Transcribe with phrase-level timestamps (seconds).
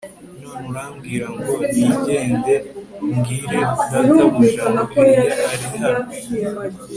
[0.41, 2.55] None urambwira ngo ningende
[3.13, 3.57] mbwire
[3.89, 6.15] databuja ngo Eliya ari hano